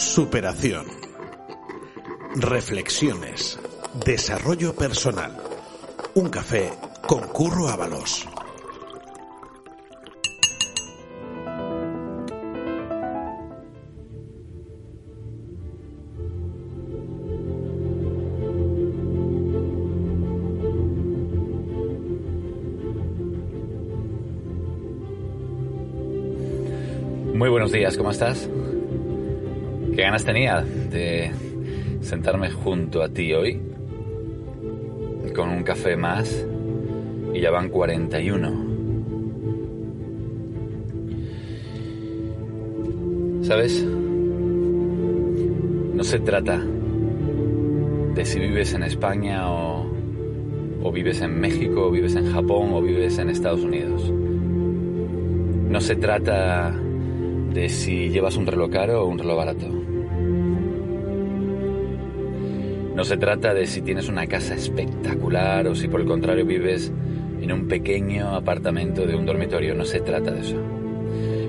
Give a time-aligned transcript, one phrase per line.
[0.00, 0.86] Superación.
[2.34, 3.60] Reflexiones.
[4.02, 5.36] Desarrollo personal.
[6.14, 6.72] Un café
[7.06, 8.26] con Curro Ábalos.
[27.34, 28.48] Muy buenos días, ¿cómo estás?
[30.00, 31.30] ¿Qué ganas tenía de
[32.00, 33.60] sentarme junto a ti hoy?
[35.36, 36.46] Con un café más
[37.34, 38.64] y ya van 41.
[43.42, 43.84] ¿Sabes?
[45.94, 46.64] No se trata
[48.14, 49.84] de si vives en España o,
[50.82, 54.10] o vives en México, o vives en Japón o vives en Estados Unidos.
[55.68, 56.74] No se trata
[57.52, 59.89] de si llevas un reloj caro o un reloj barato.
[63.00, 66.92] No se trata de si tienes una casa espectacular o si por el contrario vives
[67.40, 69.74] en un pequeño apartamento de un dormitorio.
[69.74, 70.58] No se trata de eso.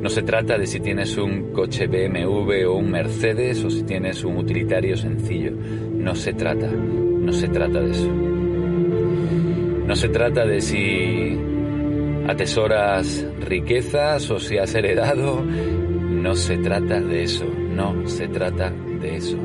[0.00, 4.24] No se trata de si tienes un coche BMW o un Mercedes o si tienes
[4.24, 5.52] un utilitario sencillo.
[5.52, 6.66] No se trata.
[6.66, 8.10] No se trata de eso.
[9.86, 11.38] No se trata de si
[12.26, 15.44] atesoras riquezas o si has heredado.
[15.44, 17.46] No se trata de eso.
[17.46, 19.38] No se trata de eso.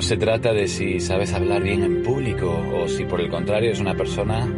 [0.00, 3.70] No se trata de si sabes hablar bien en público o si por el contrario
[3.70, 4.48] es una persona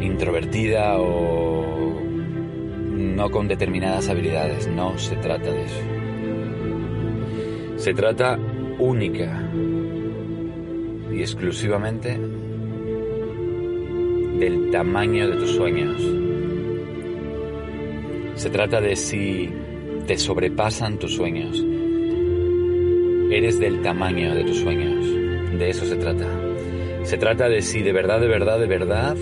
[0.00, 4.68] introvertida o no con determinadas habilidades.
[4.68, 5.80] No se trata de eso.
[7.74, 8.38] Se trata
[8.78, 9.50] única
[11.12, 12.16] y exclusivamente
[14.38, 16.00] del tamaño de tus sueños.
[18.36, 19.50] Se trata de si
[20.06, 21.81] te sobrepasan tus sueños.
[23.32, 25.06] Eres del tamaño de tus sueños.
[25.58, 26.26] De eso se trata.
[27.04, 29.16] Se trata de si de verdad, de verdad, de verdad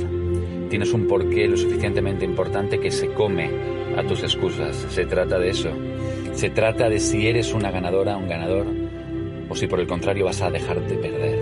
[0.69, 3.49] tienes un porqué lo suficientemente importante que se come
[3.97, 4.75] a tus excusas.
[4.91, 5.71] Se trata de eso.
[6.33, 8.67] Se trata de si eres una ganadora, un ganador,
[9.49, 11.39] o si por el contrario vas a dejarte perder.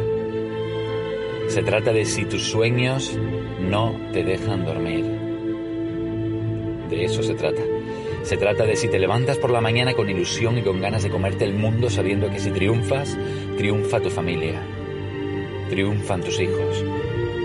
[1.48, 3.18] Se trata de si tus sueños
[3.62, 5.17] no te dejan dormir.
[6.88, 7.62] De eso se trata.
[8.22, 11.10] Se trata de si te levantas por la mañana con ilusión y con ganas de
[11.10, 13.16] comerte el mundo sabiendo que si triunfas,
[13.56, 14.60] triunfa tu familia,
[15.70, 16.84] triunfan tus hijos,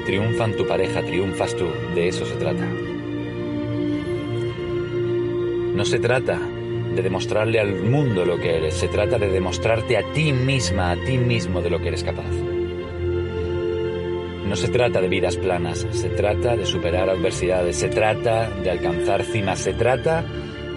[0.06, 1.66] triunfan tu pareja, triunfas tú.
[1.96, 2.68] De eso se trata.
[5.76, 6.40] No se trata
[6.96, 10.96] de demostrarle al mundo lo que eres, se trata de demostrarte a ti misma, a
[10.96, 12.32] ti mismo de lo que eres capaz.
[14.48, 19.24] No se trata de vidas planas, se trata de superar adversidades, se trata de alcanzar
[19.24, 20.24] cimas, se trata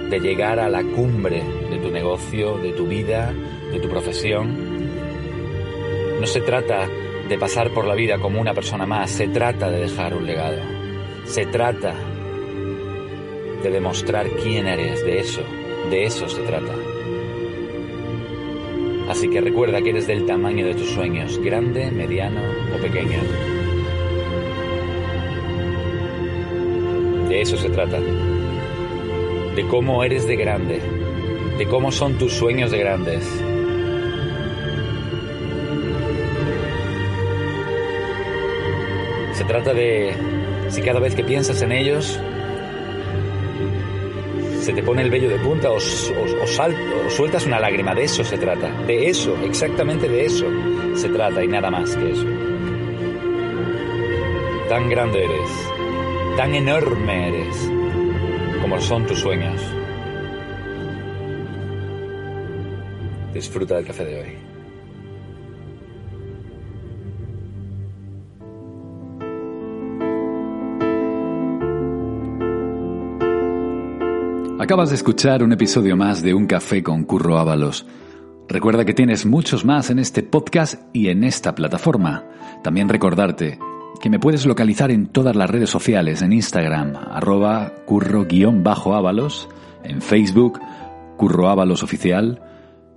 [0.09, 3.33] de llegar a la cumbre de tu negocio, de tu vida,
[3.73, 4.55] de tu profesión.
[6.21, 6.89] No se trata
[7.29, 10.59] de pasar por la vida como una persona más, se trata de dejar un legado.
[11.25, 11.93] Se trata
[13.63, 15.43] de demostrar quién eres, de eso,
[15.91, 16.73] de eso se trata.
[19.09, 22.41] Así que recuerda que eres del tamaño de tus sueños, grande, mediano
[22.77, 23.56] o pequeño.
[27.29, 27.99] De eso se trata.
[28.01, 30.81] De cómo eres de grande.
[31.59, 33.25] De cómo son tus sueños de grandes.
[39.33, 40.15] Se trata de
[40.69, 42.19] si cada vez que piensas en ellos
[44.67, 47.95] se te pone el vello de punta o, o, o, sueltas una lágrima.
[47.95, 48.69] De eso se trata.
[48.87, 50.47] De eso, exactamente de eso
[50.97, 52.27] se trata y nada más que eso.
[54.69, 55.76] Tan grande eres,
[56.37, 57.73] tan enorme eres
[58.61, 59.59] como son tus sueños.
[63.33, 64.47] Disfruta del café de hoy.
[74.61, 77.87] Acabas de escuchar un episodio más de Un Café con Curro Ábalos.
[78.49, 82.25] Recuerda que tienes muchos más en este podcast y en esta plataforma.
[82.63, 83.59] También recordarte,
[84.01, 89.49] que me puedes localizar en todas las redes sociales, en Instagram, arroba curro-ábalos,
[89.85, 90.59] en Facebook,
[91.17, 92.43] curro ábalos oficial,